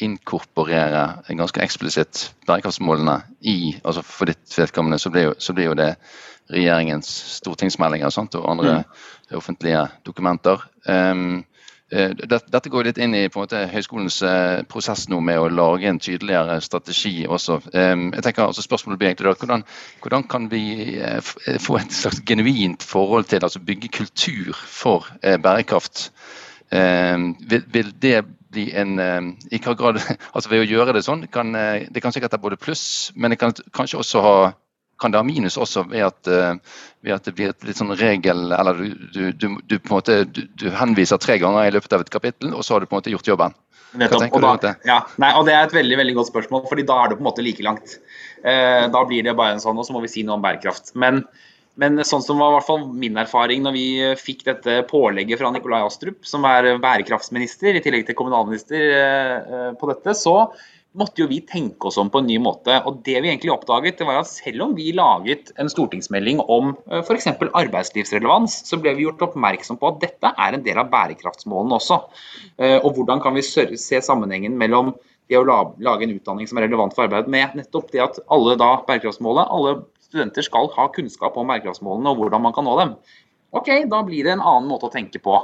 [0.00, 5.76] inkorporere ganske eksplisitt bærekraftsmålene i altså For ditt vedkommende så blir jo, så blir jo
[5.76, 5.96] det
[6.50, 9.00] regjeringens stortingsmeldinger sant, og andre mm.
[9.36, 10.62] Offentlige dokumenter.
[10.86, 11.44] Um,
[11.90, 16.60] dette går litt inn i måte, høyskolens uh, prosess nå med å lage en tydeligere
[16.62, 17.58] strategi også.
[17.74, 19.64] Um, jeg tenker altså Spørsmålet blir egentlig da, hvordan,
[20.04, 20.62] hvordan kan vi
[21.02, 21.18] uh,
[21.58, 26.12] få et slags genuint forhold til altså bygge kultur for bærekraft?
[26.70, 28.98] Um, vil, vil, det bli en
[29.50, 29.98] i hva grad,
[30.34, 33.38] altså Ved å gjøre det sånn, kan, det kan sikkert ha både pluss, men det
[33.42, 34.36] kan kanskje også ha
[35.00, 36.54] kan det ha minus også ved at, eh,
[37.06, 39.96] ved at det blir et litt sånn regel Eller du, du, du, du på en
[39.96, 42.96] måte, du, henviser tre ganger i løpet av et kapittel, og så har du på
[42.96, 43.56] en måte gjort jobben.
[43.90, 44.86] Tenker og da, du?
[44.86, 47.24] Ja, nei, og Det er et veldig veldig godt spørsmål, fordi da er det på
[47.24, 47.96] en måte like langt.
[48.44, 50.92] Eh, da blir det bare en sånn, og så må vi si noe om bærekraft.
[51.00, 51.24] Men,
[51.80, 53.86] men sånn som var i hvert fall min erfaring når vi
[54.20, 59.72] fikk dette pålegget fra Nikolai Astrup, som er bærekraftsminister i tillegg til kommunalminister eh, eh
[59.80, 60.36] på dette, så
[60.98, 62.74] måtte jo vi tenke oss om på en ny måte.
[62.88, 66.72] Og det vi egentlig oppdaget, det var at selv om vi laget en stortingsmelding om
[66.90, 67.28] eh, f.eks.
[67.46, 72.00] arbeidslivsrelevans, så ble vi gjort oppmerksom på at dette er en del av bærekraftsmålene også.
[72.58, 74.94] Eh, og hvordan kan vi se sammenhengen mellom
[75.30, 78.56] det å lage en utdanning som er relevant for arbeid, med nettopp det at alle
[78.58, 79.76] da bærekraftsmålet, alle
[80.10, 82.96] studenter skal ha kunnskap om bærekraftsmålene og hvordan man kan nå dem.
[83.54, 85.38] Ok, da blir det en annen måte å tenke på.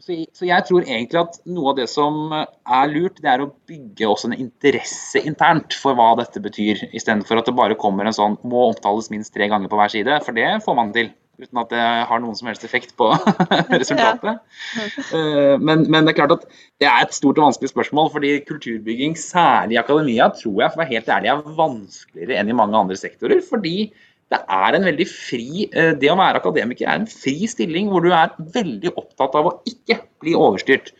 [0.00, 3.50] Så, så, jeg tror egentlig at noe av det som er lurt, det er å
[3.68, 8.16] bygge også en interesse internt for hva dette betyr, istedenfor at det bare kommer en
[8.16, 11.12] sånn må omtales minst tre ganger på hver side, for det får man til.
[11.40, 13.06] Uten at det har noen som helst effekt på
[13.80, 14.42] resultatet.
[14.76, 16.44] Eh, men, men, det er klart at
[16.82, 20.80] det er et stort og vanskelig spørsmål, fordi kulturbygging, særlig i akademia, tror jeg for
[20.80, 23.40] å være helt ærlig, er vanskeligere enn i mange andre sektorer.
[23.46, 23.90] fordi
[24.30, 28.04] det er en veldig fri eh, Det å være akademiker er en fri stilling hvor
[28.04, 30.92] du er veldig opptatt av å ikke bli overstyrt.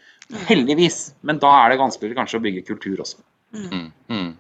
[0.49, 1.11] Heldigvis.
[1.27, 3.19] Men da er det vanskeligere kanskje å bygge kultur også.
[3.55, 4.31] Mm, mm.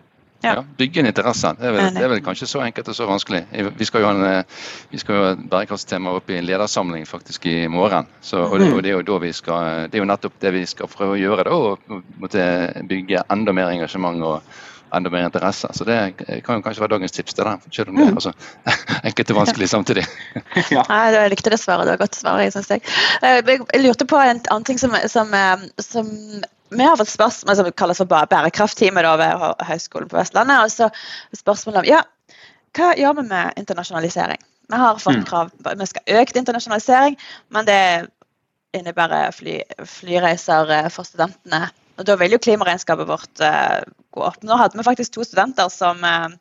[0.43, 0.53] Ja.
[0.55, 0.65] ja.
[0.79, 1.51] Bygge en interesse.
[1.59, 3.43] Det er, vel, det er, vel, kanskje så enkelt og så vanskelig.
[3.77, 6.49] Vi skal jo ha, en, eh, vi skal jo ha et bærekraftstema opp i en
[6.49, 8.09] ledersamling faktisk i morgen.
[8.25, 10.65] Så, og, det, og det, er jo vi skal, det er jo nettopp det vi
[10.71, 11.47] skal prøve å gjøre.
[11.47, 12.49] Da, og måtte
[12.91, 14.59] bygge enda mer engasjement og,
[14.97, 15.69] enda mer interesse.
[15.77, 18.33] Så det kan jo kanskje være dagens tips til deg, selv om det er altså,
[19.11, 20.07] enkelt og vanskelig samtidig.
[20.77, 20.85] ja.
[20.89, 21.87] Nei, Jeg likte det svaret.
[21.89, 22.85] Det var godt svar, synes jeg.
[23.23, 26.09] Eh, jeg lurte på en annen ting som, som, eh, som
[26.71, 30.63] vi har fått spørsmål som kalles for bærekraftteamet ved Høgskolen på Vestlandet.
[30.63, 30.91] og så
[31.37, 32.05] spørsmålet om ja,
[32.79, 34.39] hva gjør vi med internasjonalisering?
[34.71, 35.27] Vi har fått mm.
[35.27, 37.17] krav vi skal økt internasjonalisering,
[37.51, 37.83] men det
[38.77, 41.67] innebærer fly, flyreiser eh, for studentene
[42.01, 43.81] og Da vil jo klimaregnskapet vårt uh,
[44.17, 44.43] gå opp.
[44.47, 46.33] Nå hadde vi faktisk to studenter som uh,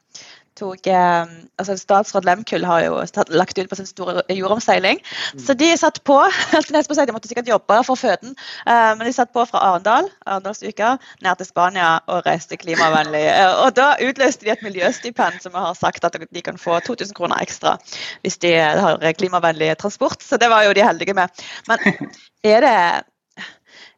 [0.59, 1.27] tok uh,
[1.59, 5.01] altså Statsråd Lemkull har jo lagt ut på sin store jordomseiling.
[5.03, 5.41] Mm.
[5.43, 6.17] Så de satt på
[6.69, 8.35] De måtte sikkert jobbe for føden,
[8.67, 10.95] men de satt på fra Arendal Arendalsuka,
[11.25, 13.23] ned til Spania og reiste klimavennlig.
[13.63, 17.15] og Da utløste de et miljøstipend som vi har sagt at de kan få 2000
[17.17, 17.77] kroner ekstra
[18.23, 20.23] hvis de har klimavennlig transport.
[20.23, 21.47] Så det var jo de heldige med.
[21.67, 22.11] Men
[22.53, 22.75] er det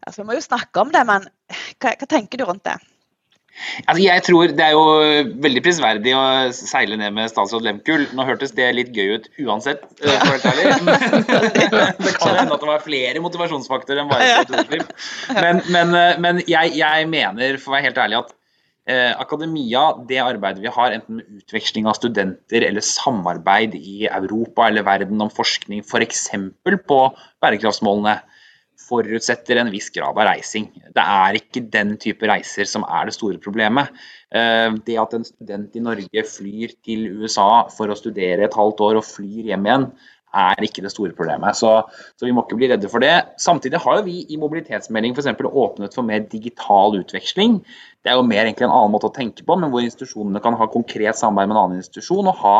[0.05, 1.27] altså Vi må jo snakke om det, men
[1.81, 2.77] hva, hva tenker du rundt det?
[3.85, 4.83] Altså, jeg tror Det er jo
[5.43, 6.23] veldig prisverdig å
[6.55, 8.07] seile ned med statsråd Lehmkuhl.
[8.15, 10.99] Nå hørtes det litt gøy ut uansett, for å være ærlig.
[12.05, 14.93] det kan hende at det var flere motivasjonsfaktorer enn bare CO2-utslipp.
[15.37, 18.33] Men, men, eh, men jeg, jeg, mener, for å være helt ærlig, at
[18.89, 24.69] eh, akademia, det arbeidet vi har, enten med utveksling av studenter eller samarbeid i Europa
[24.69, 26.29] eller verden om forskning, f.eks.
[26.87, 27.01] på
[27.43, 28.21] bærekraftsmålene,
[28.87, 30.69] forutsetter en viss grad av reising.
[30.95, 33.91] Det er ikke den type reiser som er det store problemet.
[34.33, 38.83] Eh, det at en student i Norge flyr til USA for å studere et halvt
[38.87, 39.87] år og flyr hjem igjen,
[40.31, 41.57] er ikke det store problemet.
[41.59, 41.71] Så,
[42.15, 43.13] så vi må ikke bli redde for det.
[43.41, 45.31] Samtidig har vi i mobilitetsmelding f.eks.
[45.43, 47.59] åpnet for mer digital utveksling.
[48.01, 50.55] Det er jo mer egentlig en annen måte å tenke på, men hvor institusjonene kan
[50.57, 52.57] ha konkret samarbeid med en annen institusjon og ha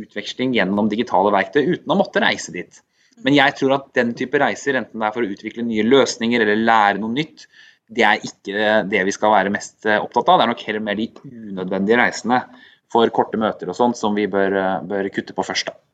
[0.00, 2.80] utveksling gjennom digitale verktøy uten å måtte reise dit.
[3.24, 6.44] Men jeg tror at den type reiser, enten det er for å utvikle nye løsninger
[6.44, 7.46] eller lære noe nytt,
[7.90, 10.38] det er ikke det vi skal være mest eh, opptatt av.
[10.38, 12.42] Det er nok heller mer de unødvendige reisene
[12.90, 15.72] for korte møter og sånt som vi bør, eh, bør kutte på først.
[15.72, 15.89] da.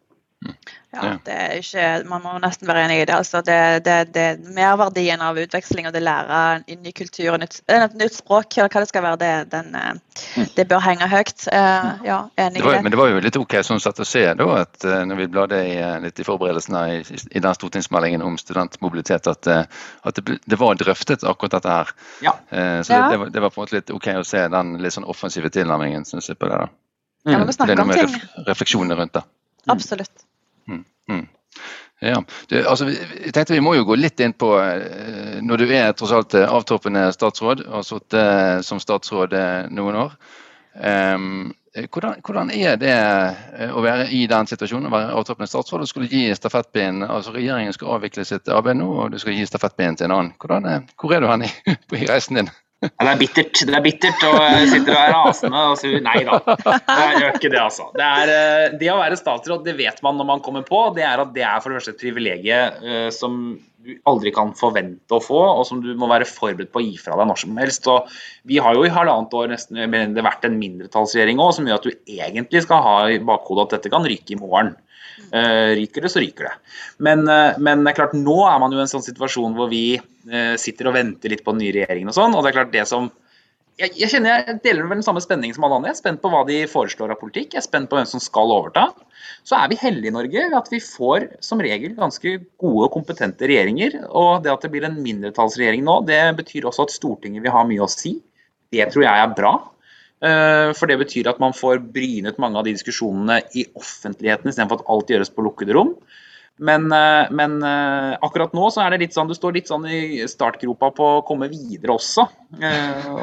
[0.96, 3.14] Ja, det er ikke, Man må nesten være enig i det.
[3.14, 6.38] altså det, det, det Merverdien av utveksling og det lære
[6.70, 7.58] ny kultur og nytt,
[7.98, 10.46] nytt språk, eller hva det skal være, det, den, eh, mm.
[10.56, 11.48] det bør henge høyt.
[11.50, 12.82] Uh, ja, enig i det.
[12.86, 15.60] Men det var jo litt ok sånn sett å se da, at når vi bladde
[15.68, 19.50] i, litt i forberedelsene i, i, den stortingsmeldingen om studentmobilitet, at,
[20.08, 21.92] at det, var drøftet akkurat dette her.
[22.24, 22.36] Ja.
[22.48, 24.96] så det, Det, var, det, var, på en måte litt ok å se den litt
[24.96, 26.62] sånn offensive tilnærmingen synes jeg på det.
[26.64, 26.70] da.
[27.26, 27.32] Mm.
[27.34, 28.16] Ja, vi snakker om ting.
[28.46, 29.22] Refleksjoner rundt det.
[29.66, 30.26] Absolutt.
[30.70, 31.26] Mm, mm.
[32.00, 35.70] Ja, du, altså, jeg tenkte Vi må jo gå litt inn på eh, Når du
[35.72, 39.32] er tross alt eh, avtroppende statsråd og har sittet eh, som statsråd
[39.72, 40.18] noen år.
[40.76, 41.54] Um,
[41.88, 42.92] hvordan, hvordan, er det
[43.72, 47.72] å være i den situasjonen, å være avtroppende statsråd og skulle gi stafettpinnen altså Regjeringen
[47.72, 50.34] skal avvikle sitt arbeid nå, og du skal gi stafettpinnen til en annen.
[50.36, 51.50] Hvordan, hvor er du hen i,
[52.02, 52.52] i reisen din?
[52.84, 53.60] Ja, det er bittert.
[53.64, 55.94] Det er bittert, og jeg sitter og er rasende og sur.
[56.04, 57.86] Nei da, jeg gjør ikke det, altså.
[57.96, 60.82] Det, er, eh, det, å være statsråd, det vet man når man kommer på.
[60.96, 63.40] Det er at det er for det første et privilegium uh, som
[63.86, 66.96] du aldri kan forvente å få, og som du må være forberedt på å gi
[67.00, 67.88] fra deg når som helst.
[67.92, 68.12] Og
[68.50, 69.80] vi har jo i halvannet år nesten
[70.16, 73.78] det vært en mindretallsregjering òg, som gjør at du egentlig skal ha i bakhodet at
[73.78, 74.74] dette kan ryke i morgen.
[75.32, 76.54] Uh, ryker det, så ryker det.
[77.02, 79.70] Men, uh, men det er klart, nå er man jo i en sånn situasjon hvor
[79.72, 82.36] vi uh, sitter og venter litt på den nye regjeringen og sånn.
[82.36, 83.08] Og det er klart det som
[83.76, 85.90] jeg, jeg kjenner jeg deler vel den samme spenningen som alle andre.
[85.90, 87.52] Jeg er spent på hva de foreslår av politikk.
[87.52, 88.86] Jeg er spent på hvem som skal overta.
[89.46, 92.94] Så er vi heldige i Norge ved at vi får som regel ganske gode og
[92.94, 93.98] kompetente regjeringer.
[94.08, 97.66] Og det at det blir en mindretallsregjering nå, det betyr også at Stortinget vil ha
[97.68, 98.16] mye å si.
[98.72, 99.54] Det tror jeg er bra.
[100.24, 104.80] Eh, for det betyr at man får brynet mange av de diskusjonene i offentligheten istedenfor
[104.80, 105.92] at alt gjøres på lukkede rom.
[106.56, 109.84] Men, eh, men, eh, akkurat nå så er det litt sånn, du står litt sånn
[109.84, 112.24] i startgropa på å komme videre også.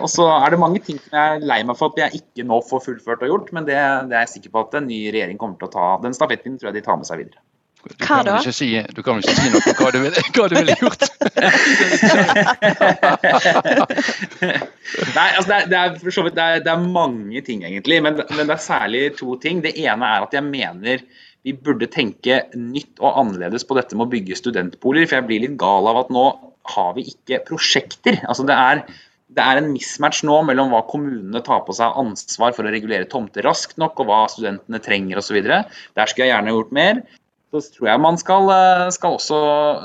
[0.04, 2.46] Og så er det mange ting som jeg er lei meg for at jeg ikke
[2.46, 3.80] nå får fullført og gjort, men det,
[4.10, 5.88] det er jeg sikker på at en ny regjering kommer til å ta.
[6.04, 7.42] Den stafettpinnen tror jeg de tar med seg videre.
[7.84, 10.22] Du kan, vel ikke si, du kan vel ikke si noe om hva du ville,
[10.56, 11.02] vil gjort?
[15.18, 18.00] Nei, altså det er, det, er, vidt, det, er, det er, mange ting, egentlig.
[18.06, 19.60] Men, men, det er særlig to ting.
[19.66, 21.04] Det ene er at jeg mener
[21.44, 25.10] vi burde tenke nytt og annerledes på dette med å bygge studentboliger.
[25.10, 26.28] For jeg blir litt gal av at nå
[26.78, 28.22] har vi ikke prosjekter.
[28.24, 28.86] Altså det er
[29.34, 33.10] det er en mismatch nå mellom hva kommunene tar på seg ansvar for å regulere
[33.10, 35.40] tomter raskt nok, og hva studentene trenger osv.
[35.42, 37.02] Der skulle jeg gjerne gjort mer
[37.54, 39.38] så tror jeg man skal, eh, skal, også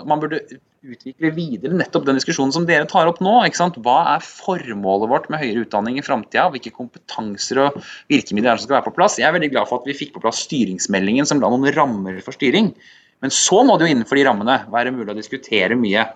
[0.09, 0.40] Man burde
[0.88, 3.35] utvikle videre nettopp den diskusjonen som dere tar opp nå.
[3.83, 6.46] Hva er formålet vårt med høyere utdanning i framtida?
[6.54, 9.18] Hvilke kompetanser og virkemidler er det som skal være på plass?
[9.18, 12.22] Jeg er veldig glad for at vi fikk på plass styringsmeldingen som la noen rammer
[12.24, 12.72] for styring.
[13.20, 16.07] Men så må det jo innenfor de rammene være mulig å diskutere mye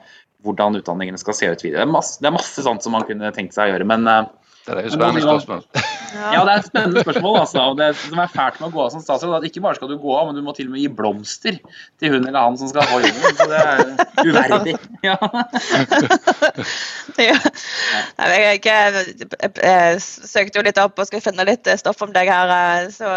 [0.42, 1.82] hvordan utdanningene skal se ut videre.
[1.82, 3.88] Det er masse, det er masse sånt som man kunne tenkt seg å gjøre.
[3.90, 4.30] men eh,
[4.66, 5.62] det er jo spennende spørsmål.
[6.12, 7.38] Ja, det er et spennende spørsmål.
[7.40, 7.62] Altså.
[7.66, 9.90] Og det som er fælt med å gå av som statsråd, at ikke bare skal
[9.90, 11.58] du gå av, men du må til og med gi blomster
[11.98, 13.38] til hun eller han som skal ha jobben.
[13.40, 13.82] Så det er
[14.28, 14.76] uverdig.
[15.02, 15.16] Ja.
[17.18, 17.34] ja.
[18.22, 22.86] Jeg, jeg, jeg, søkte jo litt opp og skulle finne litt stoff om deg her.
[22.94, 23.10] Så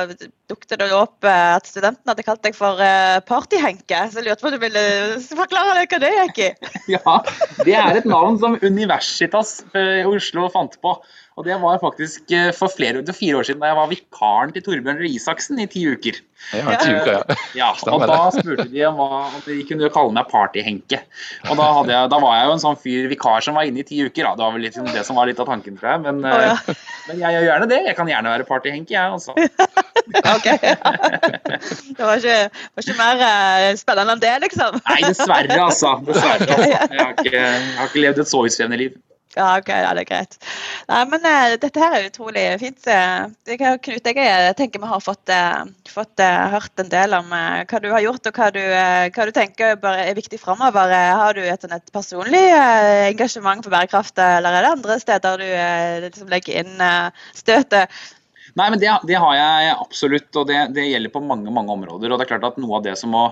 [0.52, 2.80] dukket det opp at studenten hadde kalt deg for
[3.28, 4.06] Partyhenke.
[4.12, 4.86] Så jeg lurte på om du ville
[5.26, 6.50] forklare deg hva det gikk i?
[6.96, 7.20] Ja,
[7.66, 10.98] det er et navn som Universitas i Oslo fant på.
[11.36, 14.64] Og det var faktisk eh, for flere, fire år siden da jeg var vikaren til
[14.64, 16.22] Torbjørn Røe Isaksen i ti uker.
[16.54, 17.36] Ja, ti uker, ja.
[17.60, 21.02] ja og da spurte de om, hva, om de kunne kalle meg Partyhenke.
[21.50, 23.88] Og da, jeg, da, var jeg jo en sånn fyr vikar som var inne i
[23.88, 24.30] ti uker.
[24.30, 24.32] Da.
[24.32, 26.04] Det var vel litt, det som var litt av tanken, tror jeg.
[26.06, 26.56] Men, oh, ja.
[26.56, 27.82] Eh, men jeg gjør gjerne det.
[27.90, 29.36] Jeg kan gjerne være Partyhenke, jeg også.
[30.36, 30.50] ok.
[31.96, 32.38] Det var ikke,
[32.76, 34.78] var ikke, mer uh, spennende enn det, liksom?
[34.90, 35.96] Nei, dessverre, altså.
[36.06, 36.70] Dessverre, altså.
[36.70, 38.98] Jeg, har ikke, jeg har ikke levd et så utstrevende liv.
[39.36, 40.38] Ja, ok, ja, det er greit.
[40.88, 42.88] Nei, men uh, Dette her er utrolig fint.
[42.88, 47.82] Jeg, Knut, jeg tenker vi har fått, uh, fått uh, hørt en del om hva
[47.84, 50.94] du har gjort og hva du, hva du tenker er viktig framover.
[51.20, 52.46] Har du et, sånn, et personlig
[53.12, 55.50] engasjement for bærekraft, eller er det andre steder du
[56.08, 56.86] liksom legger inn
[57.36, 57.92] støtet?
[58.54, 62.12] Nei, men det, det, har jeg absolutt, og det, det, gjelder på mange mange områder.
[62.12, 63.30] og det er klart at Noe av det som må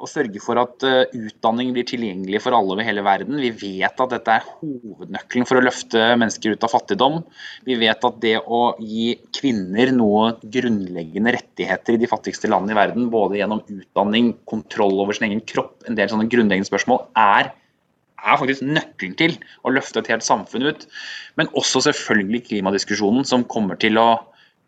[0.00, 3.36] å sørge for at uh, utdanning blir tilgjengelig for alle over hele verden.
[3.42, 7.20] Vi vet at dette er hovednøkkelen for å løfte mennesker ut av fattigdom.
[7.68, 12.80] Vi vet at det å gi kvinner noe grunnleggende rettigheter i de fattigste landene i
[12.80, 17.52] verden, både gjennom utdanning, kontroll over sin egen kropp, en del sånne grunnleggende spørsmål, er,
[18.20, 20.86] er faktisk nøkkelen til å løfte et helt samfunn ut.
[21.40, 24.08] Men også selvfølgelig klimadiskusjonen, som kommer til å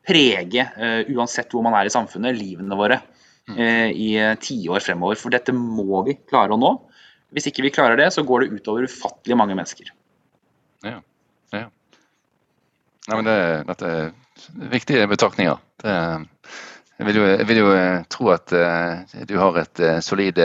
[0.08, 3.02] prege, uh, uansett hvor man er i samfunnet, livene våre.
[3.48, 5.18] Eh, i eh, tiår fremover.
[5.18, 6.72] For dette må vi klare å nå.
[7.34, 9.90] Hvis ikke vi klarer det, så går det utover ufattelig mange mennesker.
[10.86, 10.98] Ja,
[11.54, 11.64] ja.
[13.08, 13.38] ja men det,
[13.72, 14.12] dette er
[14.72, 15.58] viktige betraktninger.
[15.82, 15.96] Det,
[16.98, 17.70] jeg, vil jo, jeg, vil jo,
[18.12, 20.38] tro at uh, du har et uh, solid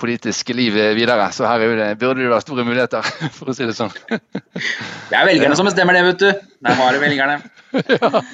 [0.00, 3.76] politisk liv videre, så her det, burde det være store muligheter, for å si det
[3.76, 3.92] sånn.
[4.10, 6.50] det er velgerne som bestemmer det, vet du.
[6.60, 7.38] Det er bare velgerne.
[7.94, 8.24] ja,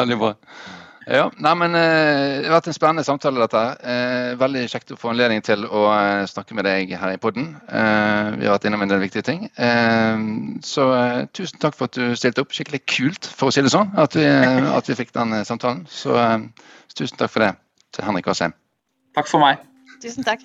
[0.00, 0.34] veldig bra.
[1.08, 3.40] Ja, nei, men eh, Det har vært en spennende samtale.
[3.40, 3.62] dette.
[3.80, 7.54] Eh, veldig kjekt å få anledning til å eh, snakke med deg her i podden.
[7.64, 9.46] Vi har vært innom en del viktige ting.
[10.64, 10.84] Så
[11.32, 12.52] tusen takk for at du stilte opp.
[12.52, 15.86] Skikkelig kult, for å si det sånn, at vi, at vi fikk den samtalen.
[15.88, 17.54] Så, så tusen takk for det
[17.96, 18.56] til Henrik Asheim.
[19.16, 19.64] Takk for meg.
[20.04, 20.44] Tusen takk.